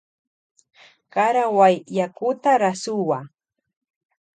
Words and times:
Karawuay 1.13 1.75
yakuta 1.97 2.49
rasuwa. 2.61 3.19